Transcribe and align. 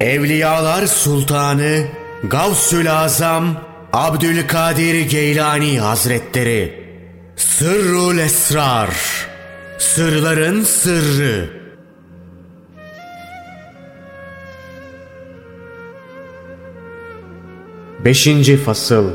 Evliyalar 0.00 0.86
Sultanı 0.86 1.84
Gavsül 2.24 2.92
Azam 2.92 3.46
Abdülkadir 3.92 5.00
Geylani 5.00 5.80
Hazretleri. 5.80 6.84
Sırrul 7.36 8.18
Esrar. 8.18 8.90
Sırların 9.78 10.62
Sırrı. 10.62 11.50
Beşinci 18.04 18.56
Fasıl. 18.56 19.10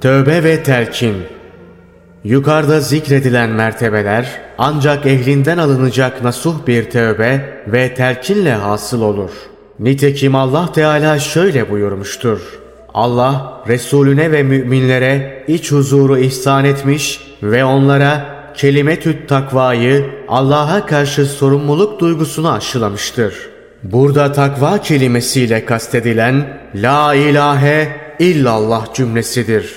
Tövbe 0.00 0.44
ve 0.44 0.62
Telkin 0.62 1.16
Yukarıda 2.24 2.80
zikredilen 2.80 3.50
mertebeler 3.50 4.40
ancak 4.58 5.06
ehlinden 5.06 5.58
alınacak 5.58 6.22
nasuh 6.22 6.66
bir 6.66 6.90
tövbe 6.90 7.62
ve 7.66 7.94
telkinle 7.94 8.54
hasıl 8.54 9.02
olur. 9.02 9.30
Nitekim 9.80 10.34
Allah 10.34 10.72
Teala 10.72 11.18
şöyle 11.18 11.70
buyurmuştur. 11.70 12.40
Allah 12.94 13.62
Resulüne 13.68 14.32
ve 14.32 14.42
müminlere 14.42 15.44
iç 15.48 15.72
huzuru 15.72 16.18
ihsan 16.18 16.64
etmiş 16.64 17.20
ve 17.42 17.64
onlara 17.64 18.38
kelimetüt 18.54 19.28
takvayı 19.28 20.06
Allah'a 20.28 20.86
karşı 20.86 21.26
sorumluluk 21.26 22.00
duygusunu 22.00 22.52
aşılamıştır. 22.52 23.34
Burada 23.82 24.32
takva 24.32 24.78
kelimesiyle 24.78 25.64
kastedilen 25.64 26.60
La 26.74 27.14
ilahe 27.14 27.96
illallah 28.18 28.94
cümlesidir. 28.94 29.74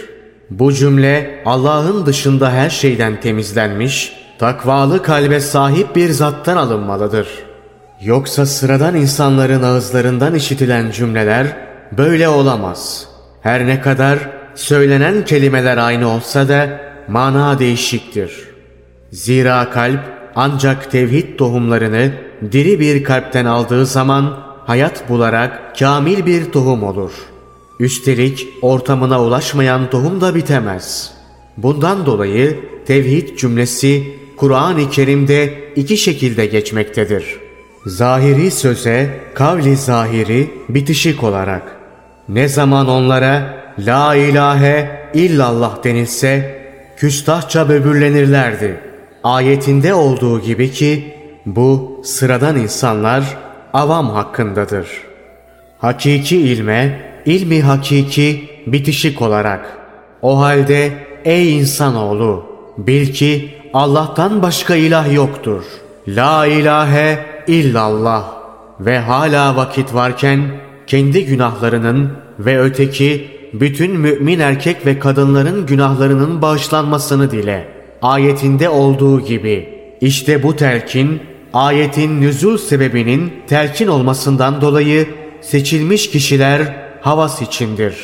Bu 0.49 0.73
cümle 0.73 1.41
Allah'ın 1.45 2.05
dışında 2.05 2.51
her 2.51 2.69
şeyden 2.69 3.21
temizlenmiş, 3.21 4.13
takvalı 4.39 5.03
kalbe 5.03 5.39
sahip 5.39 5.95
bir 5.95 6.09
zattan 6.09 6.57
alınmalıdır. 6.57 7.27
Yoksa 8.03 8.45
sıradan 8.45 8.95
insanların 8.95 9.63
ağızlarından 9.63 10.35
işitilen 10.35 10.91
cümleler 10.91 11.47
böyle 11.97 12.29
olamaz. 12.29 13.07
Her 13.41 13.67
ne 13.67 13.81
kadar 13.81 14.19
söylenen 14.55 15.25
kelimeler 15.25 15.77
aynı 15.77 16.07
olsa 16.07 16.49
da 16.49 16.81
mana 17.07 17.59
değişiktir. 17.59 18.31
Zira 19.11 19.69
kalp 19.69 19.99
ancak 20.35 20.91
tevhid 20.91 21.37
tohumlarını 21.37 22.11
diri 22.51 22.79
bir 22.79 23.03
kalpten 23.03 23.45
aldığı 23.45 23.85
zaman 23.85 24.39
hayat 24.65 25.09
bularak 25.09 25.79
kamil 25.79 26.25
bir 26.25 26.51
tohum 26.51 26.83
olur.'' 26.83 27.31
Üstelik 27.81 28.47
ortamına 28.61 29.23
ulaşmayan 29.23 29.89
tohum 29.89 30.21
da 30.21 30.35
bitemez. 30.35 31.11
Bundan 31.57 32.05
dolayı 32.05 32.59
tevhid 32.85 33.37
cümlesi 33.37 34.03
Kur'an-ı 34.37 34.89
Kerim'de 34.89 35.53
iki 35.75 35.97
şekilde 35.97 36.45
geçmektedir. 36.45 37.50
Zahiri 37.85 38.51
söze, 38.51 39.09
kavli 39.33 39.75
zahiri 39.75 40.49
bitişik 40.69 41.23
olarak. 41.23 41.77
Ne 42.29 42.47
zaman 42.47 42.87
onlara 42.87 43.53
La 43.79 44.15
ilahe 44.15 45.09
illallah 45.13 45.83
denilse 45.83 46.61
küstahça 46.97 47.69
böbürlenirlerdi. 47.69 48.79
Ayetinde 49.23 49.93
olduğu 49.93 50.41
gibi 50.41 50.71
ki 50.71 51.13
bu 51.45 52.01
sıradan 52.03 52.57
insanlar 52.57 53.23
avam 53.73 54.09
hakkındadır. 54.09 54.87
Hakiki 55.79 56.37
ilme 56.37 56.99
ilmi 57.25 57.61
hakiki 57.61 58.49
bitişik 58.67 59.21
olarak. 59.21 59.77
O 60.21 60.39
halde 60.39 60.91
ey 61.25 61.57
insanoğlu 61.57 62.45
bil 62.77 63.13
ki 63.13 63.49
Allah'tan 63.73 64.41
başka 64.41 64.75
ilah 64.75 65.13
yoktur. 65.13 65.63
La 66.07 66.45
ilahe 66.45 67.19
illallah 67.47 68.33
ve 68.79 68.99
hala 68.99 69.55
vakit 69.55 69.93
varken 69.93 70.41
kendi 70.87 71.25
günahlarının 71.25 72.11
ve 72.39 72.61
öteki 72.61 73.31
bütün 73.53 73.99
mümin 73.99 74.39
erkek 74.39 74.85
ve 74.85 74.99
kadınların 74.99 75.65
günahlarının 75.65 76.41
bağışlanmasını 76.41 77.31
dile. 77.31 77.67
Ayetinde 78.01 78.69
olduğu 78.69 79.21
gibi. 79.21 79.69
İşte 80.01 80.43
bu 80.43 80.55
telkin 80.55 81.21
ayetin 81.53 82.21
nüzul 82.21 82.57
sebebinin 82.57 83.33
telkin 83.47 83.87
olmasından 83.87 84.61
dolayı 84.61 85.07
seçilmiş 85.41 86.11
kişiler 86.11 86.61
havas 87.01 87.41
içindir. 87.41 87.95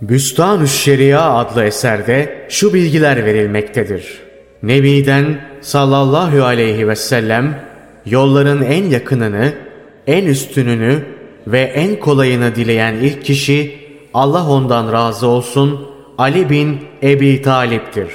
Büstanü 0.00 0.68
Şeria 0.68 1.38
adlı 1.38 1.64
eserde 1.64 2.46
şu 2.48 2.74
bilgiler 2.74 3.24
verilmektedir. 3.24 4.20
Nebi'den 4.62 5.40
sallallahu 5.60 6.44
aleyhi 6.44 6.88
ve 6.88 6.96
sellem 6.96 7.71
yolların 8.06 8.62
en 8.62 8.84
yakınını, 8.84 9.52
en 10.06 10.24
üstününü 10.24 11.02
ve 11.46 11.60
en 11.60 12.00
kolayını 12.00 12.54
dileyen 12.54 12.94
ilk 12.94 13.24
kişi 13.24 13.78
Allah 14.14 14.48
ondan 14.48 14.92
razı 14.92 15.26
olsun 15.26 15.88
Ali 16.18 16.50
bin 16.50 16.78
Ebi 17.02 17.42
Talip'tir. 17.42 18.08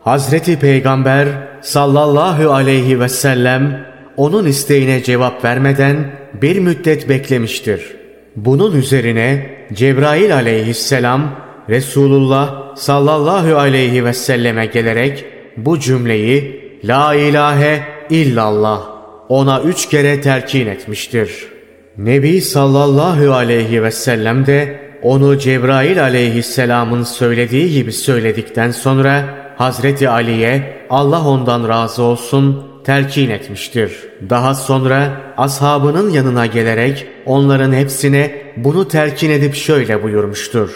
Hazreti 0.00 0.58
Peygamber 0.58 1.28
sallallahu 1.60 2.52
aleyhi 2.52 3.00
ve 3.00 3.08
sellem 3.08 3.86
onun 4.16 4.46
isteğine 4.46 5.02
cevap 5.02 5.44
vermeden 5.44 6.10
bir 6.42 6.58
müddet 6.58 7.08
beklemiştir.'' 7.08 8.02
Bunun 8.36 8.76
üzerine 8.76 9.50
Cebrail 9.72 10.34
aleyhisselam 10.34 11.34
Resulullah 11.68 12.76
sallallahu 12.76 13.56
aleyhi 13.56 14.04
ve 14.04 14.12
selleme 14.12 14.66
gelerek 14.66 15.24
bu 15.56 15.78
cümleyi 15.78 16.62
La 16.84 17.14
ilahe 17.14 17.82
illallah 18.10 18.91
ona 19.28 19.60
üç 19.60 19.88
kere 19.88 20.20
terkin 20.20 20.66
etmiştir. 20.66 21.46
Nebi 21.98 22.40
sallallahu 22.40 23.32
aleyhi 23.32 23.82
ve 23.82 23.90
sellem 23.90 24.46
de 24.46 24.80
onu 25.02 25.38
Cebrail 25.38 26.02
aleyhisselamın 26.02 27.02
söylediği 27.02 27.72
gibi 27.72 27.92
söyledikten 27.92 28.70
sonra 28.70 29.24
Hazreti 29.56 30.08
Ali'ye 30.08 30.86
Allah 30.90 31.28
ondan 31.28 31.68
razı 31.68 32.02
olsun 32.02 32.66
telkin 32.84 33.30
etmiştir. 33.30 33.92
Daha 34.30 34.54
sonra 34.54 35.20
ashabının 35.36 36.10
yanına 36.10 36.46
gelerek 36.46 37.06
onların 37.26 37.72
hepsine 37.72 38.42
bunu 38.56 38.88
telkin 38.88 39.30
edip 39.30 39.54
şöyle 39.54 40.02
buyurmuştur. 40.02 40.70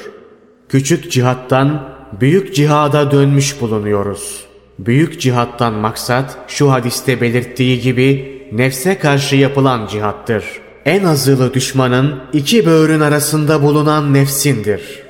Küçük 0.69 1.13
cihattan 1.13 1.89
büyük 2.21 2.55
cihada 2.55 3.11
dönmüş 3.11 3.61
bulunuyoruz. 3.61 4.45
Büyük 4.78 5.21
cihattan 5.21 5.73
maksat 5.73 6.39
şu 6.49 6.73
hadiste 6.73 7.21
belirttiği 7.21 7.81
gibi 7.81 8.35
nefse 8.53 8.99
karşı 8.99 9.37
yapılan 9.37 9.87
cihattır. 9.87 10.45
En 10.84 11.05
azılı 11.05 11.55
düşmanın 11.55 12.21
iki 12.33 12.67
böğrün 12.67 13.01
arasında 13.01 13.62
bulunan 13.62 14.15
nefsindir. 14.15 15.07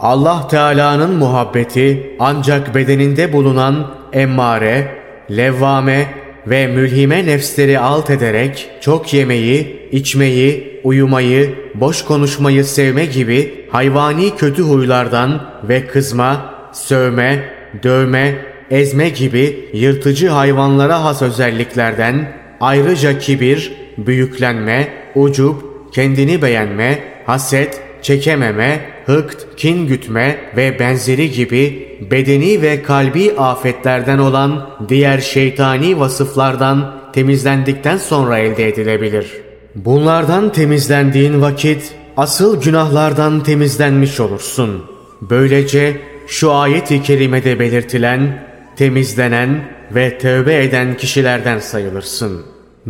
Allah 0.00 0.48
Teala'nın 0.48 1.14
muhabbeti 1.14 2.16
ancak 2.20 2.74
bedeninde 2.74 3.32
bulunan 3.32 3.94
emmare, 4.12 4.98
levvame 5.30 6.06
ve 6.46 6.66
mülhime 6.66 7.26
nefsleri 7.26 7.78
alt 7.78 8.10
ederek 8.10 8.70
çok 8.80 9.14
yemeyi, 9.14 9.88
içmeyi, 9.92 10.80
uyumayı, 10.84 11.54
boş 11.74 12.04
konuşmayı 12.04 12.64
sevme 12.64 13.06
gibi 13.06 13.68
hayvani 13.70 14.36
kötü 14.36 14.62
huylardan 14.62 15.50
ve 15.68 15.86
kızma, 15.86 16.54
sövme, 16.72 17.50
dövme, 17.82 18.34
ezme 18.70 19.08
gibi 19.08 19.70
yırtıcı 19.72 20.28
hayvanlara 20.28 21.04
has 21.04 21.22
özelliklerden 21.22 22.32
ayrıca 22.60 23.18
kibir, 23.18 23.72
büyüklenme, 23.98 24.88
ucup, 25.14 25.64
kendini 25.92 26.42
beğenme, 26.42 26.98
haset, 27.26 27.82
çekememe, 28.02 28.80
hıkt, 29.06 29.46
kin 29.56 29.86
gütme 29.86 30.38
ve 30.56 30.78
benzeri 30.78 31.30
gibi 31.30 31.88
bedeni 32.10 32.62
ve 32.62 32.82
kalbi 32.82 33.34
afetlerden 33.38 34.18
olan 34.18 34.70
diğer 34.88 35.18
şeytani 35.18 36.00
vasıflardan 36.00 36.98
temizlendikten 37.12 37.96
sonra 37.96 38.38
elde 38.38 38.68
edilebilir. 38.68 39.26
Bunlardan 39.74 40.52
temizlendiğin 40.52 41.42
vakit 41.42 41.94
asıl 42.16 42.62
günahlardan 42.62 43.42
temizlenmiş 43.42 44.20
olursun. 44.20 44.84
Böylece 45.20 45.96
şu 46.26 46.52
ayet-i 46.52 47.02
kerimede 47.02 47.58
belirtilen, 47.58 48.44
temizlenen 48.76 49.77
ve 49.94 50.18
tövbe 50.18 50.64
eden 50.64 50.96
kişilerden 50.96 51.58
sayılırsın. 51.58 52.42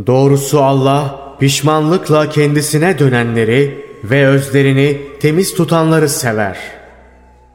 Doğrusu 0.07 0.63
Allah 0.63 1.21
pişmanlıkla 1.41 2.29
kendisine 2.29 2.99
dönenleri 2.99 3.85
ve 4.05 4.27
özlerini 4.27 5.01
temiz 5.21 5.55
tutanları 5.55 6.09
sever. 6.09 6.57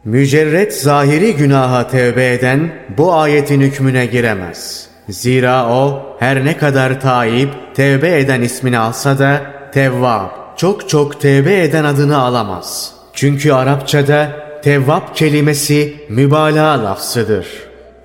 Mücerret 0.05 0.73
zahiri 0.73 1.35
günaha 1.35 1.87
tevbe 1.87 2.33
eden 2.33 2.73
bu 2.97 3.13
ayetin 3.13 3.61
hükmüne 3.61 4.05
giremez. 4.05 4.87
Zira 5.09 5.69
o 5.69 6.15
her 6.19 6.45
ne 6.45 6.57
kadar 6.57 7.01
taib, 7.01 7.49
tevbe 7.73 8.19
eden 8.19 8.41
ismini 8.41 8.77
alsa 8.77 9.19
da 9.19 9.41
tevvab, 9.73 10.29
çok 10.57 10.89
çok 10.89 11.21
tevbe 11.21 11.63
eden 11.63 11.83
adını 11.83 12.17
alamaz. 12.17 12.93
Çünkü 13.13 13.51
Arapçada 13.51 14.29
tevvab 14.63 15.15
kelimesi 15.15 15.95
mübalağa 16.09 16.83
lafzıdır. 16.83 17.47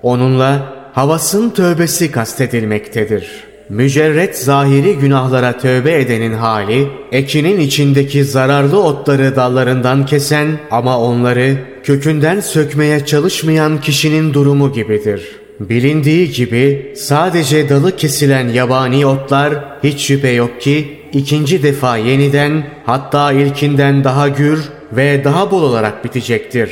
Onunla 0.03 0.78
havasın 0.99 1.49
tövbesi 1.49 2.11
kastedilmektedir. 2.11 3.29
Mücerret 3.69 4.37
zahiri 4.37 4.95
günahlara 4.95 5.57
tövbe 5.57 6.01
edenin 6.01 6.33
hali, 6.33 6.87
ekinin 7.11 7.59
içindeki 7.59 8.23
zararlı 8.23 8.83
otları 8.83 9.35
dallarından 9.35 10.05
kesen 10.05 10.59
ama 10.71 10.99
onları 10.99 11.57
kökünden 11.83 12.39
sökmeye 12.39 13.05
çalışmayan 13.05 13.81
kişinin 13.81 14.33
durumu 14.33 14.73
gibidir. 14.73 15.21
Bilindiği 15.59 16.31
gibi 16.31 16.93
sadece 16.95 17.69
dalı 17.69 17.95
kesilen 17.95 18.47
yabani 18.47 19.05
otlar 19.05 19.53
hiç 19.83 20.01
şüphe 20.01 20.29
yok 20.29 20.61
ki 20.61 20.99
ikinci 21.13 21.63
defa 21.63 21.97
yeniden 21.97 22.63
hatta 22.85 23.31
ilkinden 23.31 24.03
daha 24.03 24.27
gür 24.27 24.59
ve 24.91 25.23
daha 25.23 25.51
bol 25.51 25.63
olarak 25.63 26.05
bitecektir. 26.05 26.69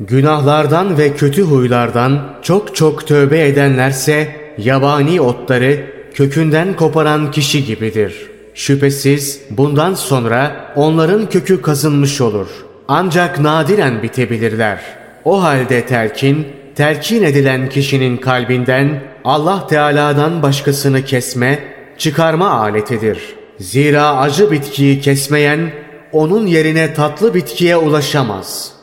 Günahlardan 0.00 0.98
ve 0.98 1.16
kötü 1.16 1.42
huylardan 1.42 2.34
çok 2.42 2.76
çok 2.76 3.06
tövbe 3.06 3.46
edenlerse 3.46 4.36
yabani 4.58 5.20
otları 5.20 5.80
kökünden 6.14 6.76
koparan 6.76 7.30
kişi 7.30 7.64
gibidir. 7.64 8.30
Şüphesiz 8.54 9.40
bundan 9.50 9.94
sonra 9.94 10.72
onların 10.76 11.28
kökü 11.28 11.62
kazınmış 11.62 12.20
olur. 12.20 12.48
Ancak 12.88 13.40
nadiren 13.40 14.02
bitebilirler. 14.02 14.80
O 15.24 15.42
halde 15.42 15.86
telkin, 15.86 16.46
telkin 16.74 17.22
edilen 17.22 17.68
kişinin 17.68 18.16
kalbinden 18.16 19.02
Allah 19.24 19.66
Teala'dan 19.66 20.42
başkasını 20.42 21.04
kesme, 21.04 21.58
çıkarma 21.98 22.50
aletidir. 22.50 23.18
Zira 23.58 24.16
acı 24.16 24.50
bitkiyi 24.50 25.00
kesmeyen 25.00 25.70
onun 26.12 26.46
yerine 26.46 26.94
tatlı 26.94 27.34
bitkiye 27.34 27.76
ulaşamaz. 27.76 28.77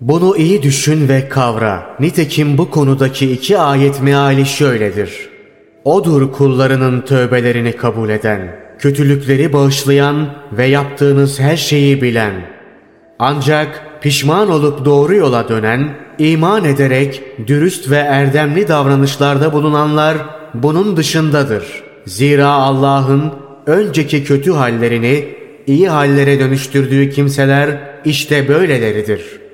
Bunu 0.00 0.36
iyi 0.36 0.62
düşün 0.62 1.08
ve 1.08 1.28
kavra. 1.28 1.96
Nitekim 2.00 2.58
bu 2.58 2.70
konudaki 2.70 3.32
iki 3.32 3.58
ayet 3.58 4.02
meali 4.02 4.46
şöyledir. 4.46 5.28
Odur 5.84 6.32
kullarının 6.32 7.00
tövbelerini 7.00 7.72
kabul 7.72 8.08
eden, 8.08 8.56
kötülükleri 8.78 9.52
bağışlayan 9.52 10.34
ve 10.52 10.66
yaptığınız 10.66 11.40
her 11.40 11.56
şeyi 11.56 12.02
bilen. 12.02 12.32
Ancak 13.18 13.82
pişman 14.02 14.50
olup 14.50 14.84
doğru 14.84 15.14
yola 15.14 15.48
dönen, 15.48 15.94
iman 16.18 16.64
ederek 16.64 17.22
dürüst 17.46 17.90
ve 17.90 17.96
erdemli 17.96 18.68
davranışlarda 18.68 19.52
bulunanlar 19.52 20.16
bunun 20.54 20.96
dışındadır. 20.96 21.82
Zira 22.06 22.48
Allah'ın 22.48 23.32
önceki 23.66 24.24
kötü 24.24 24.52
hallerini 24.52 25.28
iyi 25.66 25.88
hallere 25.88 26.40
dönüştürdüğü 26.40 27.10
kimseler 27.10 27.80
işte 28.04 28.48
böyleleridir. 28.48 29.45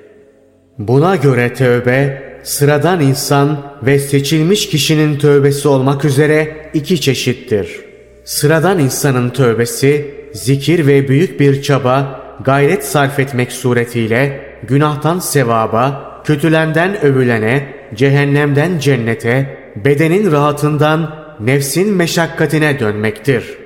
Buna 0.77 1.15
göre 1.15 1.53
tövbe 1.53 2.23
sıradan 2.43 3.01
insan 3.01 3.61
ve 3.83 3.99
seçilmiş 3.99 4.69
kişinin 4.69 5.17
tövbesi 5.17 5.67
olmak 5.67 6.05
üzere 6.05 6.69
iki 6.73 7.01
çeşittir. 7.01 7.79
Sıradan 8.25 8.79
insanın 8.79 9.29
tövbesi 9.29 10.15
zikir 10.33 10.87
ve 10.87 11.07
büyük 11.07 11.39
bir 11.39 11.61
çaba, 11.61 12.21
gayret 12.43 12.85
sarf 12.85 13.19
etmek 13.19 13.51
suretiyle 13.51 14.41
günahtan 14.67 15.19
sevaba, 15.19 16.13
kötülenden 16.25 17.05
övülene, 17.05 17.73
cehennemden 17.95 18.79
cennete, 18.79 19.57
bedenin 19.85 20.31
rahatından 20.31 21.15
nefsin 21.39 21.93
meşakkatine 21.93 22.79
dönmektir. 22.79 23.57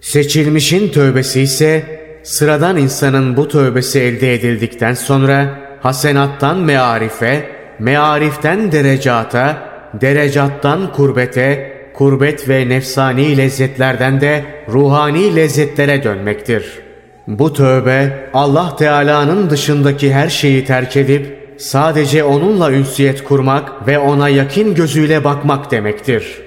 Seçilmişin 0.00 0.88
tövbesi 0.88 1.40
ise 1.40 2.00
sıradan 2.22 2.76
insanın 2.76 3.36
bu 3.36 3.48
tövbesi 3.48 4.00
elde 4.00 4.34
edildikten 4.34 4.94
sonra 4.94 5.59
hasenattan 5.82 6.58
mearife, 6.58 7.50
meariften 7.78 8.72
derecata, 8.72 9.58
derecattan 10.00 10.92
kurbete, 10.92 11.80
kurbet 11.94 12.48
ve 12.48 12.68
nefsani 12.68 13.36
lezzetlerden 13.36 14.20
de 14.20 14.44
ruhani 14.68 15.36
lezzetlere 15.36 16.04
dönmektir. 16.04 16.78
Bu 17.26 17.52
tövbe 17.52 18.28
Allah 18.34 18.76
Teala'nın 18.76 19.50
dışındaki 19.50 20.14
her 20.14 20.28
şeyi 20.28 20.64
terk 20.64 20.96
edip 20.96 21.54
sadece 21.58 22.24
onunla 22.24 22.72
ünsiyet 22.72 23.24
kurmak 23.24 23.88
ve 23.88 23.98
ona 23.98 24.28
yakin 24.28 24.74
gözüyle 24.74 25.24
bakmak 25.24 25.70
demektir. 25.70 26.42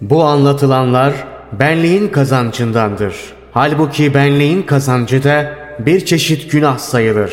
Bu 0.00 0.24
anlatılanlar 0.24 1.12
benliğin 1.52 2.08
kazancındandır. 2.08 3.14
Halbuki 3.52 4.14
benliğin 4.14 4.62
kazancı 4.62 5.24
da 5.24 5.54
bir 5.78 6.04
çeşit 6.04 6.52
günah 6.52 6.78
sayılır. 6.78 7.32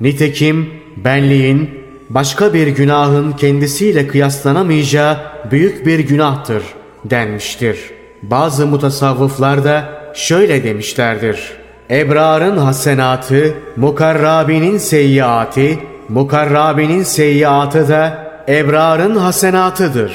Nitekim 0.00 0.81
benliğin 0.96 1.70
başka 2.10 2.54
bir 2.54 2.66
günahın 2.66 3.32
kendisiyle 3.32 4.06
kıyaslanamayacağı 4.06 5.16
büyük 5.50 5.86
bir 5.86 5.98
günahtır 5.98 6.62
denmiştir. 7.04 7.78
Bazı 8.22 8.66
mutasavvıflar 8.66 9.64
da 9.64 9.88
şöyle 10.14 10.64
demişlerdir. 10.64 11.52
Ebrarın 11.90 12.56
hasenatı, 12.56 13.54
mukarrabinin 13.76 14.78
seyyiatı, 14.78 15.68
mukarrabinin 16.08 17.02
seyyiatı 17.02 17.88
da 17.88 18.32
ebrarın 18.48 19.16
hasenatıdır. 19.16 20.12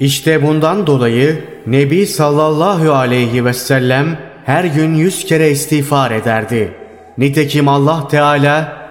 İşte 0.00 0.42
bundan 0.42 0.86
dolayı 0.86 1.44
Nebi 1.66 2.06
sallallahu 2.06 2.92
aleyhi 2.92 3.44
ve 3.44 3.52
sellem 3.52 4.18
her 4.44 4.64
gün 4.64 4.94
yüz 4.94 5.24
kere 5.24 5.50
istiğfar 5.50 6.10
ederdi. 6.10 6.72
Nitekim 7.18 7.68
Allah 7.68 8.08
Teala 8.08 8.81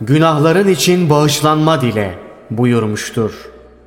günahların 0.00 0.68
için 0.68 1.10
bağışlanma 1.10 1.80
dile 1.80 2.14
buyurmuştur. 2.50 3.32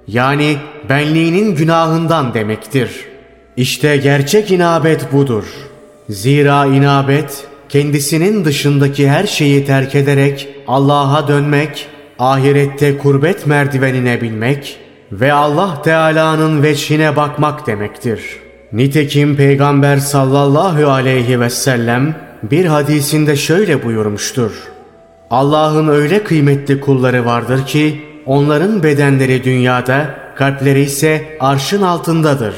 Yani 0.07 0.57
benliğinin 0.89 1.56
günahından 1.56 2.33
demektir. 2.33 3.06
İşte 3.57 3.98
gerçek 3.98 4.51
inabet 4.51 5.13
budur. 5.13 5.44
Zira 6.10 6.65
inabet 6.65 7.48
kendisinin 7.69 8.45
dışındaki 8.45 9.10
her 9.10 9.27
şeyi 9.27 9.65
terk 9.65 9.95
ederek 9.95 10.48
Allah'a 10.68 11.27
dönmek, 11.27 11.88
ahirette 12.19 12.98
kurbet 12.98 13.48
merdivenine 13.48 14.21
binmek 14.21 14.77
ve 15.12 15.33
Allah 15.33 15.81
Teala'nın 15.81 16.63
veçhine 16.63 17.16
bakmak 17.16 17.68
demektir. 17.68 18.21
Nitekim 18.74 19.36
Peygamber 19.36 19.98
sallallahu 19.98 20.92
aleyhi 20.92 21.39
ve 21.39 21.50
sellem 21.50 22.16
bir 22.44 22.66
hadisinde 22.66 23.36
şöyle 23.36 23.83
buyurmuştur. 23.83 24.73
Allah'ın 25.33 25.88
öyle 25.88 26.24
kıymetli 26.24 26.80
kulları 26.80 27.25
vardır 27.25 27.65
ki 27.65 28.01
onların 28.25 28.83
bedenleri 28.83 29.44
dünyada, 29.44 30.16
kalpleri 30.35 30.81
ise 30.81 31.37
arşın 31.40 31.81
altındadır. 31.81 32.56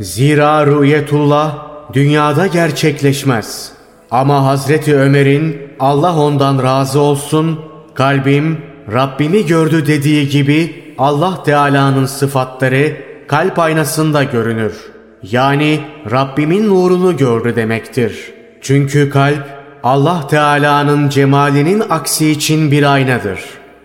Zira 0.00 0.66
rüyetullah 0.66 1.58
dünyada 1.92 2.46
gerçekleşmez. 2.46 3.72
Ama 4.10 4.44
Hazreti 4.46 4.96
Ömer'in 4.96 5.56
Allah 5.78 6.16
ondan 6.16 6.62
razı 6.62 7.00
olsun, 7.00 7.60
kalbim 7.94 8.58
Rabbimi 8.92 9.46
gördü 9.46 9.86
dediği 9.86 10.28
gibi 10.28 10.74
Allah 10.98 11.42
Teala'nın 11.42 12.06
sıfatları 12.06 12.96
kalp 13.28 13.58
aynasında 13.58 14.24
görünür. 14.24 14.74
Yani 15.22 15.80
Rabbimin 16.10 16.68
nurunu 16.68 17.16
gördü 17.16 17.56
demektir. 17.56 18.32
Çünkü 18.60 19.10
kalp 19.10 19.59
Allah 19.82 20.26
Teala'nın 20.26 21.08
cemalinin 21.08 21.82
aksi 21.90 22.30
için 22.30 22.70
bir 22.70 22.92
aynadır. 22.92 23.40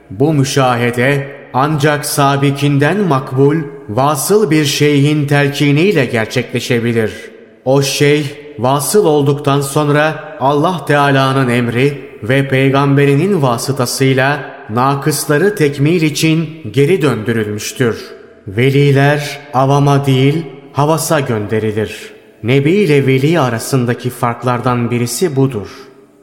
Bu 0.10 0.34
müşahede 0.34 1.28
ancak 1.54 2.06
sabikinden 2.06 2.98
makbul, 2.98 3.56
vasıl 3.90 4.52
bir 4.52 4.66
şeyhin 4.66 5.28
telkiniyle 5.28 6.06
gerçekleşebilir. 6.06 7.12
O 7.66 7.82
şeyh 7.82 8.26
vasıl 8.60 9.06
olduktan 9.06 9.62
sonra 9.62 10.38
Allah 10.40 10.86
Teala'nın 10.86 11.50
emri 11.50 12.02
ve 12.24 12.48
peygamberinin 12.48 13.42
vasıtasıyla 13.42 14.52
nakısları 14.70 15.56
tekmil 15.56 16.02
için 16.02 16.50
geri 16.72 17.02
döndürülmüştür. 17.02 18.06
Veliler 18.48 19.40
avama 19.54 20.06
değil 20.06 20.46
havasa 20.74 21.20
gönderilir. 21.20 22.15
Nebi 22.46 22.72
ile 22.72 23.08
veli 23.08 23.40
arasındaki 23.40 24.10
farklardan 24.10 24.92
birisi 24.92 25.36
budur. 25.36 25.68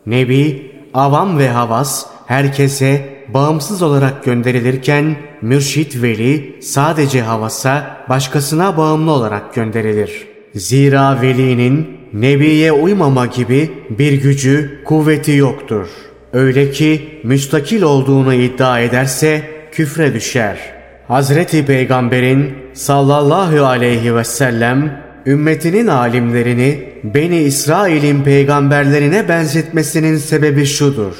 Nebi, 0.07 0.73
avam 0.95 1.39
ve 1.39 1.49
havas 1.49 2.07
herkese 2.27 3.09
bağımsız 3.29 3.83
olarak 3.83 4.25
gönderilirken 4.25 5.17
mürşit 5.43 6.03
veli 6.03 6.59
sadece 6.63 7.23
havasa 7.23 8.05
başkasına 8.09 8.77
bağımlı 8.77 9.11
olarak 9.11 9.55
gönderilir. 9.55 10.27
Zira 10.55 11.23
velinin 11.23 11.99
nebiye 12.13 12.73
uymama 12.73 13.27
gibi 13.27 13.71
bir 13.91 14.13
gücü, 14.13 14.81
kuvveti 14.85 15.33
yoktur. 15.33 15.87
Öyle 16.33 16.71
ki 16.71 17.21
müstakil 17.25 17.83
olduğunu 17.83 18.35
iddia 18.35 18.81
ederse 18.81 19.43
küfre 19.73 20.15
düşer. 20.15 20.59
Hazreti 21.09 21.67
Peygamber'in 21.67 22.55
sallallahu 22.73 23.67
aleyhi 23.67 24.17
ve 24.17 24.25
sellem 24.25 25.03
ümmetinin 25.27 25.87
alimlerini 25.87 26.89
Beni 27.05 27.37
İsrail'in 27.37 28.23
peygamberlerine 28.23 29.29
benzetmesinin 29.29 30.17
sebebi 30.17 30.67
şudur. 30.67 31.15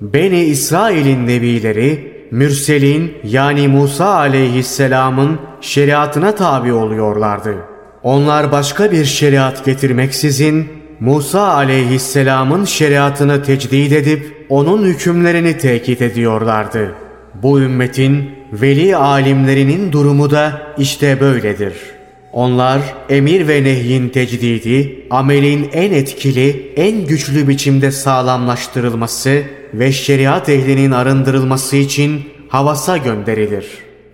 Beni 0.00 0.44
İsrail'in 0.44 1.26
nebileri 1.26 2.14
Mürselin 2.30 3.14
yani 3.24 3.68
Musa 3.68 4.14
aleyhisselamın 4.14 5.38
şeriatına 5.60 6.34
tabi 6.34 6.72
oluyorlardı. 6.72 7.54
Onlar 8.02 8.52
başka 8.52 8.92
bir 8.92 9.04
şeriat 9.04 9.64
getirmeksizin 9.64 10.68
Musa 11.00 11.54
aleyhisselamın 11.54 12.64
şeriatını 12.64 13.42
tecdid 13.42 13.92
edip 13.92 14.46
onun 14.48 14.84
hükümlerini 14.84 15.58
tekit 15.58 16.02
ediyorlardı. 16.02 16.94
Bu 17.42 17.60
ümmetin 17.60 18.30
veli 18.52 18.96
alimlerinin 18.96 19.92
durumu 19.92 20.30
da 20.30 20.62
işte 20.78 21.20
böyledir. 21.20 21.93
Onlar 22.34 22.80
emir 23.08 23.48
ve 23.48 23.64
nehyin 23.64 24.08
tecdidi, 24.08 25.06
amelin 25.10 25.70
en 25.72 25.92
etkili, 25.92 26.72
en 26.76 27.06
güçlü 27.06 27.48
biçimde 27.48 27.90
sağlamlaştırılması 27.90 29.42
ve 29.74 29.92
şeriat 29.92 30.48
ehlinin 30.48 30.90
arındırılması 30.90 31.76
için 31.76 32.22
havasa 32.48 32.96
gönderilir. 32.96 33.66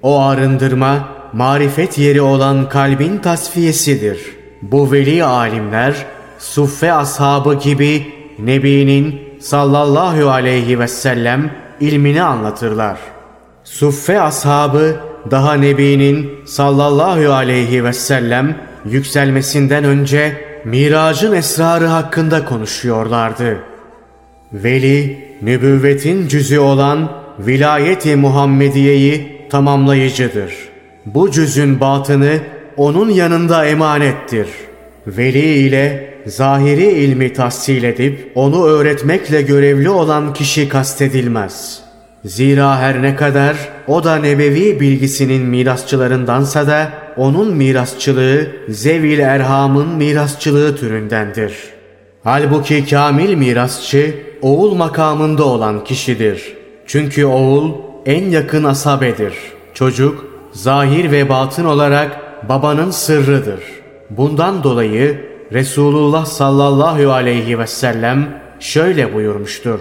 O 0.03 0.21
arındırma, 0.21 1.09
marifet 1.33 1.99
yeri 1.99 2.21
olan 2.21 2.69
kalbin 2.69 3.19
tasfiyesidir. 3.19 4.19
Bu 4.63 4.93
veli 4.93 5.25
alimler, 5.25 6.07
suffe 6.39 6.93
ashabı 6.93 7.55
gibi 7.55 8.07
Nebi'nin 8.39 9.21
sallallahu 9.41 10.31
aleyhi 10.31 10.79
ve 10.79 10.89
sellem 10.89 11.51
ilmini 11.81 12.23
anlatırlar. 12.23 12.99
Suffe 13.65 14.21
ashabı 14.21 15.10
daha 15.31 15.55
Nebi'nin 15.55 16.31
sallallahu 16.45 17.33
aleyhi 17.33 17.85
ve 17.85 17.93
sellem 17.93 18.57
yükselmesinden 18.85 19.85
önce 19.85 20.37
miracın 20.65 21.33
esrarı 21.33 21.87
hakkında 21.87 22.45
konuşuyorlardı. 22.45 23.57
Veli, 24.53 25.25
nübüvvetin 25.43 26.29
cüzü 26.29 26.59
olan 26.59 27.13
vilayeti 27.39 28.17
Muhammediye'yi 28.17 29.47
tamamlayıcıdır. 29.51 30.55
Bu 31.07 31.31
cüzün 31.31 31.81
batını 31.81 32.39
onun 32.77 33.11
yanında 33.11 33.67
emanettir. 33.67 34.49
Veli 35.07 35.55
ile 35.55 36.15
zahiri 36.27 36.87
ilmi 36.87 37.33
tahsil 37.33 37.83
edip 37.83 38.33
onu 38.35 38.67
öğretmekle 38.67 39.43
görevli 39.43 39.91
olan 39.91 40.33
kişi 40.33 40.69
kastedilmez. 40.69 41.83
Zira 42.25 42.79
her 42.79 43.03
ne 43.03 43.17
kadar 43.17 43.57
o 43.87 44.05
da 44.05 44.17
nebevi 44.17 44.81
bilgisinin 44.81 45.43
mirasçılarındansa 45.43 46.67
da 46.67 46.89
onun 47.17 47.55
mirasçılığı 47.55 48.47
Zevil 48.69 49.19
Erham'ın 49.19 49.89
mirasçılığı 49.89 50.77
türündendir. 50.77 51.55
Halbuki 52.25 52.87
kamil 52.87 53.35
mirasçı 53.35 54.15
oğul 54.43 54.75
makamında 54.75 55.45
olan 55.45 55.85
kişidir. 55.85 56.57
Çünkü 56.87 57.25
oğul 57.25 57.73
en 58.07 58.25
yakın 58.25 58.65
asabedir. 58.65 59.35
Çocuk 59.75 60.25
zahir 60.53 61.11
ve 61.11 61.29
batın 61.29 61.65
olarak 61.65 62.21
babanın 62.49 62.91
sırrıdır. 62.91 63.61
Bundan 64.11 64.63
dolayı 64.63 65.21
Resulullah 65.53 66.25
sallallahu 66.25 67.13
aleyhi 67.13 67.59
ve 67.59 67.67
sellem 67.67 68.29
şöyle 68.61 69.15
buyurmuştur. 69.15 69.81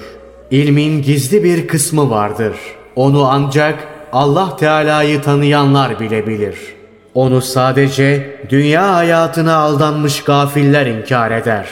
İlmin 0.51 1.01
gizli 1.01 1.43
bir 1.43 1.67
kısmı 1.67 2.09
vardır. 2.09 2.55
Onu 2.95 3.27
ancak 3.29 3.87
Allah 4.11 4.55
Teala'yı 4.55 5.21
tanıyanlar 5.21 5.99
bilebilir. 5.99 6.55
Onu 7.13 7.41
sadece 7.41 8.39
dünya 8.49 8.95
hayatına 8.95 9.55
aldanmış 9.55 10.23
gafiller 10.23 10.85
inkar 10.85 11.31
eder. 11.31 11.67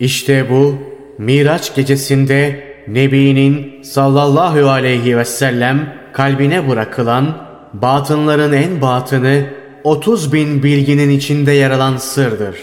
İşte 0.00 0.50
bu 0.50 0.78
Miraç 1.18 1.74
gecesinde 1.74 2.64
Nebi'nin 2.88 3.82
sallallahu 3.82 4.70
aleyhi 4.70 5.16
ve 5.16 5.24
sellem 5.24 5.94
kalbine 6.12 6.68
bırakılan 6.68 7.36
batınların 7.72 8.52
en 8.52 8.80
batını 8.80 9.46
30 9.84 10.32
bin 10.32 10.62
bilginin 10.62 11.10
içinde 11.10 11.52
yer 11.52 11.70
alan 11.70 11.96
sırdır. 11.96 12.56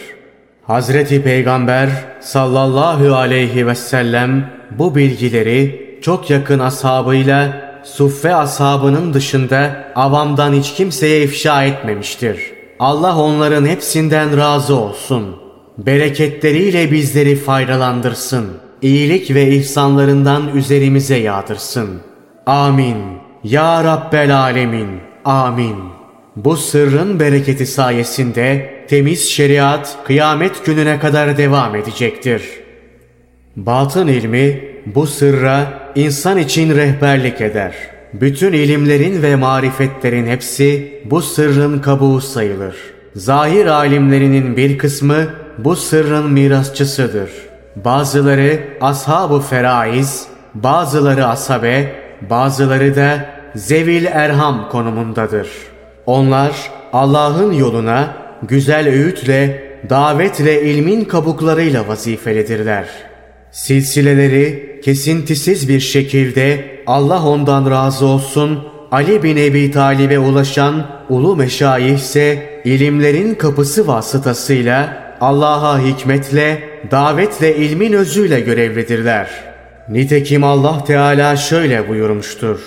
Hazreti 0.63 1.23
Peygamber 1.23 1.89
sallallahu 2.19 3.15
aleyhi 3.15 3.67
ve 3.67 3.75
sellem 3.75 4.60
bu 4.79 4.95
bilgileri 4.95 5.91
çok 6.01 6.29
yakın 6.29 6.59
ashabıyla 6.59 7.71
suffe 7.83 8.35
ashabının 8.35 9.13
dışında 9.13 9.91
avamdan 9.95 10.53
hiç 10.53 10.73
kimseye 10.73 11.23
ifşa 11.23 11.63
etmemiştir. 11.63 12.37
Allah 12.79 13.17
onların 13.17 13.65
hepsinden 13.65 14.37
razı 14.37 14.75
olsun. 14.75 15.35
Bereketleriyle 15.77 16.91
bizleri 16.91 17.35
faydalandırsın. 17.35 18.47
İyilik 18.81 19.33
ve 19.35 19.49
ihsanlarından 19.49 20.55
üzerimize 20.55 21.17
yağdırsın. 21.17 22.01
Amin. 22.45 22.97
Ya 23.43 23.83
Rabbel 23.83 24.37
Alemin. 24.37 24.87
Amin. 25.25 25.75
Bu 26.35 26.57
sırrın 26.57 27.19
bereketi 27.19 27.65
sayesinde 27.65 28.73
temiz 28.89 29.29
şeriat 29.29 29.97
kıyamet 30.05 30.65
gününe 30.65 30.99
kadar 30.99 31.37
devam 31.37 31.75
edecektir. 31.75 32.60
Batın 33.55 34.07
ilmi 34.07 34.61
bu 34.85 35.07
sırra 35.07 35.73
insan 35.95 36.37
için 36.37 36.75
rehberlik 36.75 37.41
eder. 37.41 37.75
Bütün 38.13 38.53
ilimlerin 38.53 39.21
ve 39.21 39.35
marifetlerin 39.35 40.27
hepsi 40.27 41.01
bu 41.05 41.21
sırrın 41.21 41.79
kabuğu 41.79 42.21
sayılır. 42.21 42.75
Zahir 43.15 43.65
alimlerinin 43.65 44.57
bir 44.57 44.77
kısmı 44.77 45.27
bu 45.57 45.75
sırrın 45.75 46.31
mirasçısıdır. 46.31 47.29
Bazıları 47.75 48.59
ashab-ı 48.81 49.39
feraiz, 49.39 50.27
bazıları 50.53 51.25
asabe, 51.25 51.95
bazıları 52.29 52.95
da 52.95 53.25
zevil 53.55 54.05
erham 54.05 54.69
konumundadır. 54.69 55.47
Onlar 56.05 56.51
Allah'ın 56.93 57.53
yoluna 57.53 58.13
güzel 58.43 58.87
öğütle, 58.87 59.63
davetle 59.89 60.61
ilmin 60.61 61.05
kabuklarıyla 61.05 61.87
vazifelidirler. 61.87 63.10
Silsileleri 63.51 64.79
kesintisiz 64.83 65.69
bir 65.69 65.79
şekilde 65.79 66.65
Allah 66.87 67.25
ondan 67.25 67.71
razı 67.71 68.05
olsun 68.05 68.59
Ali 68.91 69.23
bin 69.23 69.37
Ebi 69.37 69.71
Talib'e 69.71 70.19
ulaşan 70.19 70.87
ulu 71.09 71.35
meşayih 71.35 71.95
ise 71.95 72.61
ilimlerin 72.65 73.35
kapısı 73.35 73.87
vasıtasıyla 73.87 75.01
Allah'a 75.21 75.79
hikmetle, 75.79 76.63
davetle 76.91 77.55
ilmin 77.55 77.93
özüyle 77.93 78.39
görevlidirler. 78.39 79.29
Nitekim 79.89 80.43
Allah 80.43 80.83
Teala 80.83 81.37
şöyle 81.37 81.89
buyurmuştur. 81.89 82.59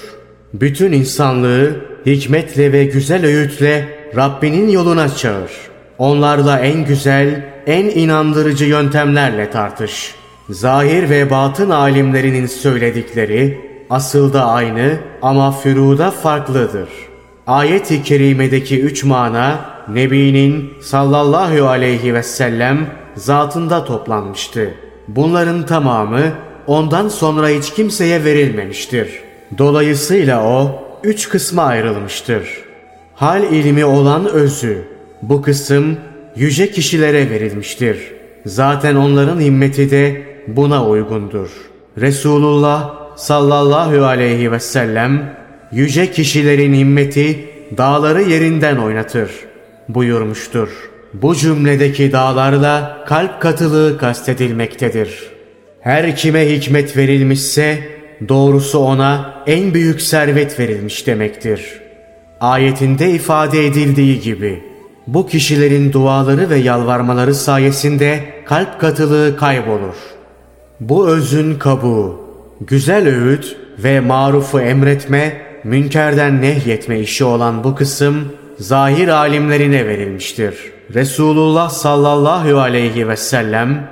Bütün 0.54 0.92
insanlığı 0.92 1.76
hikmetle 2.06 2.72
ve 2.72 2.84
güzel 2.84 3.26
öğütle 3.26 3.88
Rabbinin 4.16 4.68
yoluna 4.68 5.08
çağır. 5.08 5.50
Onlarla 5.98 6.60
en 6.60 6.84
güzel, 6.84 7.44
en 7.66 7.84
inandırıcı 7.84 8.64
yöntemlerle 8.64 9.50
tartış. 9.50 10.23
Zahir 10.50 11.10
ve 11.10 11.30
batın 11.30 11.70
alimlerinin 11.70 12.46
söyledikleri 12.46 13.58
asılda 13.90 14.46
aynı 14.46 14.98
ama 15.22 15.52
füruda 15.52 16.10
farklıdır. 16.10 16.88
Ayet-i 17.46 18.02
kerimedeki 18.02 18.80
üç 18.80 19.04
mana 19.04 19.60
Nebi'nin 19.88 20.72
sallallahu 20.80 21.68
aleyhi 21.68 22.14
ve 22.14 22.22
sellem 22.22 22.86
zatında 23.16 23.84
toplanmıştı. 23.84 24.74
Bunların 25.08 25.66
tamamı 25.66 26.22
ondan 26.66 27.08
sonra 27.08 27.48
hiç 27.48 27.70
kimseye 27.70 28.24
verilmemiştir. 28.24 29.08
Dolayısıyla 29.58 30.44
o 30.44 30.84
üç 31.04 31.28
kısma 31.28 31.62
ayrılmıştır. 31.62 32.48
Hal 33.14 33.42
ilmi 33.42 33.84
olan 33.84 34.26
özü. 34.26 34.84
Bu 35.22 35.42
kısım 35.42 35.96
yüce 36.36 36.70
kişilere 36.70 37.30
verilmiştir. 37.30 37.98
Zaten 38.46 38.94
onların 38.94 39.40
himmeti 39.40 39.90
de 39.90 40.33
buna 40.46 40.86
uygundur. 40.86 41.48
Resulullah 42.00 42.94
sallallahu 43.16 44.04
aleyhi 44.04 44.52
ve 44.52 44.60
sellem 44.60 45.36
yüce 45.72 46.10
kişilerin 46.10 46.74
himmeti 46.74 47.48
dağları 47.76 48.22
yerinden 48.22 48.76
oynatır 48.76 49.30
buyurmuştur. 49.88 50.68
Bu 51.14 51.34
cümledeki 51.34 52.12
dağlarla 52.12 53.04
kalp 53.06 53.42
katılığı 53.42 53.98
kastedilmektedir. 53.98 55.30
Her 55.80 56.16
kime 56.16 56.50
hikmet 56.50 56.96
verilmişse 56.96 57.78
doğrusu 58.28 58.78
ona 58.78 59.42
en 59.46 59.74
büyük 59.74 60.00
servet 60.00 60.60
verilmiş 60.60 61.06
demektir.'' 61.06 61.84
Ayetinde 62.40 63.10
ifade 63.10 63.66
edildiği 63.66 64.20
gibi 64.20 64.64
bu 65.06 65.26
kişilerin 65.26 65.92
duaları 65.92 66.50
ve 66.50 66.56
yalvarmaları 66.56 67.34
sayesinde 67.34 68.24
kalp 68.46 68.80
katılığı 68.80 69.36
kaybolur. 69.36 69.94
Bu 70.88 71.08
özün 71.08 71.54
kabuğu, 71.54 72.20
güzel 72.60 73.08
öğüt 73.08 73.56
ve 73.78 74.00
marufu 74.00 74.60
emretme, 74.60 75.42
münkerden 75.64 76.42
nehyetme 76.42 77.00
işi 77.00 77.24
olan 77.24 77.64
bu 77.64 77.74
kısım 77.74 78.32
zahir 78.58 79.08
alimlerine 79.08 79.86
verilmiştir. 79.86 80.54
Resulullah 80.94 81.70
sallallahu 81.70 82.60
aleyhi 82.60 83.08
ve 83.08 83.16
sellem 83.16 83.88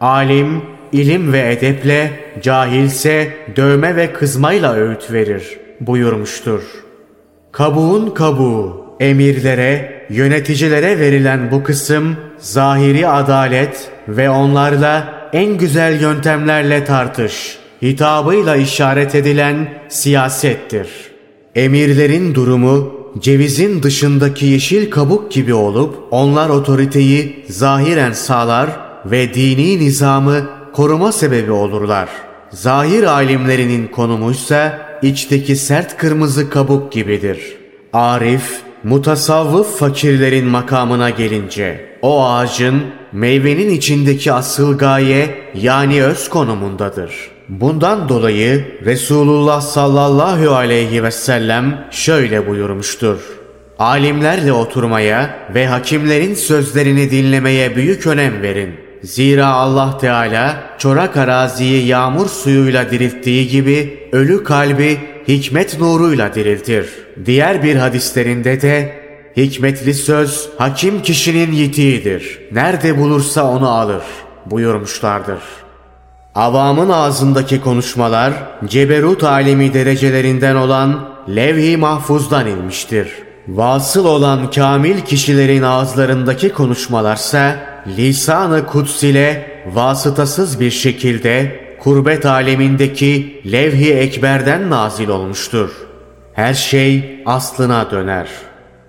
alim, 0.00 0.62
ilim 0.92 1.32
ve 1.32 1.52
edeple, 1.52 2.10
cahilse 2.42 3.28
dövme 3.56 3.96
ve 3.96 4.12
kızmayla 4.12 4.74
öğüt 4.74 5.12
verir 5.12 5.58
buyurmuştur. 5.80 6.62
Kabuğun 7.52 8.10
kabuğu, 8.10 8.86
Emirlere, 9.00 10.06
yöneticilere 10.10 10.98
verilen 10.98 11.50
bu 11.50 11.62
kısım 11.62 12.16
zahiri 12.38 13.08
adalet 13.08 13.90
ve 14.08 14.30
onlarla 14.30 15.25
en 15.36 15.58
güzel 15.58 16.00
yöntemlerle 16.00 16.84
tartış 16.84 17.58
hitabıyla 17.82 18.56
işaret 18.56 19.14
edilen 19.14 19.68
siyasettir. 19.88 20.88
Emirlerin 21.54 22.34
durumu 22.34 22.94
cevizin 23.18 23.82
dışındaki 23.82 24.46
yeşil 24.46 24.90
kabuk 24.90 25.32
gibi 25.32 25.54
olup 25.54 25.96
onlar 26.10 26.48
otoriteyi 26.48 27.44
zahiren 27.48 28.12
sağlar 28.12 28.70
ve 29.04 29.34
dini 29.34 29.78
nizamı 29.78 30.48
koruma 30.72 31.12
sebebi 31.12 31.52
olurlar. 31.52 32.08
Zahir 32.50 33.02
alimlerinin 33.04 33.86
konumuysa 33.88 34.78
içteki 35.02 35.56
sert 35.56 35.96
kırmızı 35.96 36.50
kabuk 36.50 36.92
gibidir. 36.92 37.56
Arif, 37.92 38.60
mutasavvıf 38.84 39.78
fakirlerin 39.78 40.46
makamına 40.46 41.10
gelince 41.10 41.98
o 42.02 42.24
ağacın 42.24 42.82
meyvenin 43.16 43.70
içindeki 43.70 44.32
asıl 44.32 44.78
gaye 44.78 45.34
yani 45.54 46.02
öz 46.02 46.28
konumundadır. 46.28 47.12
Bundan 47.48 48.08
dolayı 48.08 48.64
Resulullah 48.84 49.60
sallallahu 49.60 50.54
aleyhi 50.54 51.02
ve 51.02 51.10
sellem 51.10 51.88
şöyle 51.90 52.48
buyurmuştur. 52.48 53.18
Alimlerle 53.78 54.52
oturmaya 54.52 55.48
ve 55.54 55.66
hakimlerin 55.66 56.34
sözlerini 56.34 57.10
dinlemeye 57.10 57.76
büyük 57.76 58.06
önem 58.06 58.42
verin. 58.42 58.74
Zira 59.02 59.46
Allah 59.46 59.98
Teala 59.98 60.64
çorak 60.78 61.16
araziyi 61.16 61.86
yağmur 61.86 62.28
suyuyla 62.28 62.90
dirilttiği 62.90 63.48
gibi 63.48 64.08
ölü 64.12 64.44
kalbi 64.44 64.98
hikmet 65.28 65.80
nuruyla 65.80 66.34
diriltir. 66.34 66.86
Diğer 67.26 67.62
bir 67.62 67.76
hadislerinde 67.76 68.60
de 68.60 69.05
hikmetli 69.36 69.94
söz 69.94 70.48
hakim 70.58 71.02
kişinin 71.02 71.52
yitiğidir. 71.52 72.40
Nerede 72.52 72.98
bulursa 72.98 73.50
onu 73.50 73.68
alır 73.68 74.02
buyurmuşlardır. 74.46 75.40
Avamın 76.34 76.88
ağzındaki 76.88 77.60
konuşmalar 77.60 78.32
ceberut 78.64 79.24
alemi 79.24 79.74
derecelerinden 79.74 80.56
olan 80.56 81.08
levh-i 81.36 81.76
mahfuzdan 81.76 82.46
inmiştir. 82.46 83.08
Vasıl 83.48 84.04
olan 84.04 84.50
kamil 84.50 85.00
kişilerin 85.00 85.62
ağızlarındaki 85.62 86.48
konuşmalarsa 86.48 87.56
lisan-ı 87.96 88.66
kuds 88.66 89.02
ile 89.02 89.50
vasıtasız 89.72 90.60
bir 90.60 90.70
şekilde 90.70 91.60
kurbet 91.80 92.26
alemindeki 92.26 93.40
levh-i 93.52 93.92
ekberden 93.92 94.70
nazil 94.70 95.08
olmuştur. 95.08 95.70
Her 96.32 96.54
şey 96.54 97.22
aslına 97.26 97.90
döner. 97.90 98.28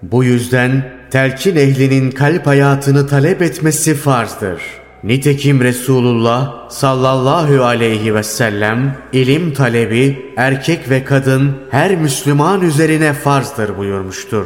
Bu 0.01 0.23
yüzden 0.23 0.91
telkin 1.11 1.55
ehlinin 1.55 2.11
kalp 2.11 2.47
hayatını 2.47 3.07
talep 3.07 3.41
etmesi 3.41 3.95
farzdır.'' 3.95 4.87
Nitekim 5.03 5.61
Resulullah 5.61 6.69
sallallahu 6.69 7.63
aleyhi 7.63 8.15
ve 8.15 8.23
sellem 8.23 8.97
ilim 9.13 9.53
talebi 9.53 10.33
erkek 10.37 10.89
ve 10.89 11.03
kadın 11.03 11.51
her 11.71 11.95
Müslüman 11.95 12.61
üzerine 12.61 13.13
farzdır 13.13 13.77
buyurmuştur. 13.77 14.45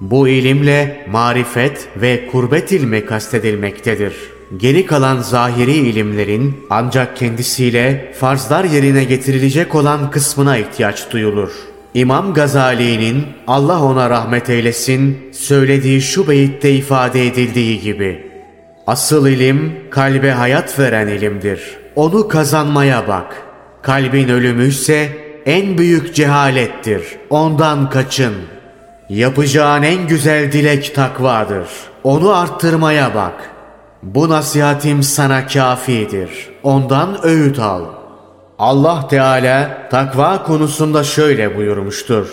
Bu 0.00 0.28
ilimle 0.28 1.06
marifet 1.10 1.88
ve 1.96 2.26
kurbet 2.32 2.72
ilmi 2.72 3.06
kastedilmektedir. 3.06 4.14
Geri 4.56 4.86
kalan 4.86 5.20
zahiri 5.20 5.72
ilimlerin 5.72 6.56
ancak 6.70 7.16
kendisiyle 7.16 8.12
farzlar 8.18 8.64
yerine 8.64 9.04
getirilecek 9.04 9.74
olan 9.74 10.10
kısmına 10.10 10.58
ihtiyaç 10.58 11.10
duyulur. 11.10 11.50
İmam 11.94 12.34
Gazali'nin 12.34 13.26
Allah 13.46 13.82
ona 13.82 14.10
rahmet 14.10 14.50
eylesin 14.50 15.30
söylediği 15.32 16.02
şu 16.02 16.28
beyitte 16.28 16.70
ifade 16.70 17.26
edildiği 17.26 17.80
gibi 17.80 18.34
Asıl 18.86 19.26
ilim 19.26 19.76
kalbe 19.90 20.30
hayat 20.30 20.78
veren 20.78 21.08
ilimdir. 21.08 21.76
Onu 21.96 22.28
kazanmaya 22.28 23.08
bak. 23.08 23.42
Kalbin 23.82 24.28
ölümü 24.28 24.66
ise 24.66 25.08
en 25.46 25.78
büyük 25.78 26.14
cehalettir. 26.14 27.02
Ondan 27.30 27.90
kaçın. 27.90 28.34
Yapacağın 29.08 29.82
en 29.82 30.08
güzel 30.08 30.52
dilek 30.52 30.94
takvadır. 30.94 31.68
Onu 32.04 32.36
arttırmaya 32.36 33.14
bak. 33.14 33.50
Bu 34.02 34.28
nasihatim 34.28 35.02
sana 35.02 35.46
kafidir. 35.46 36.50
Ondan 36.62 37.26
öğüt 37.26 37.58
al. 37.58 37.84
Allah 38.58 39.08
Teala 39.08 39.88
takva 39.90 40.42
konusunda 40.42 41.04
şöyle 41.04 41.56
buyurmuştur. 41.56 42.26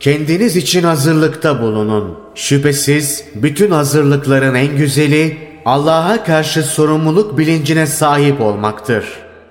Kendiniz 0.00 0.56
için 0.56 0.82
hazırlıkta 0.82 1.62
bulunun. 1.62 2.18
Şüphesiz 2.34 3.24
bütün 3.34 3.70
hazırlıkların 3.70 4.54
en 4.54 4.76
güzeli 4.76 5.38
Allah'a 5.64 6.24
karşı 6.24 6.62
sorumluluk 6.62 7.38
bilincine 7.38 7.86
sahip 7.86 8.40
olmaktır. 8.40 9.04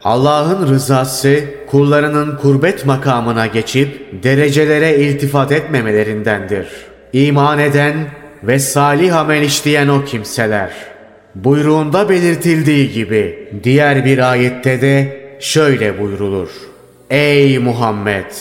Allah'ın 0.04 0.68
rızası 0.68 1.44
kullarının 1.68 2.38
kurbet 2.38 2.86
makamına 2.86 3.48
geçip 3.48 4.24
derecelere 4.24 4.98
iltifat 4.98 5.52
etmemelerindendir. 5.52 6.68
İman 7.14 7.60
eden 7.60 7.94
ve 8.44 8.60
salih 8.60 9.16
amel 9.16 9.42
işleyen 9.42 9.88
o 9.88 10.06
kimseler. 10.06 10.72
Buyruğunda 11.36 12.10
belirtildiği 12.10 12.92
gibi 12.92 13.50
diğer 13.64 14.06
bir 14.06 14.32
ayette 14.32 14.82
de 14.82 15.23
şöyle 15.44 16.00
buyrulur. 16.00 16.50
Ey 17.10 17.60
Muhammed! 17.60 18.32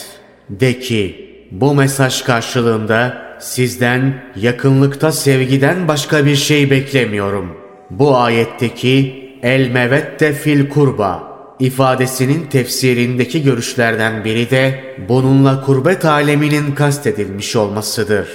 De 0.51 0.79
ki 0.79 1.29
bu 1.51 1.75
mesaj 1.75 2.23
karşılığında 2.23 3.23
sizden 3.41 4.23
yakınlıkta 4.37 5.13
sevgiden 5.13 5.89
başka 5.89 6.27
bir 6.27 6.37
şey 6.37 6.71
beklemiyorum.'' 6.71 7.63
Bu 7.99 8.17
ayetteki 8.17 9.23
el 9.43 9.71
mevette 9.71 10.33
fil 10.33 10.69
kurba 10.69 11.33
ifadesinin 11.61 12.47
tefsirindeki 12.47 13.43
görüşlerden 13.43 14.25
biri 14.25 14.51
de 14.51 14.81
bununla 15.09 15.65
kurbet 15.65 16.05
aleminin 16.05 16.75
kastedilmiş 16.75 17.57
olmasıdır. 17.57 18.29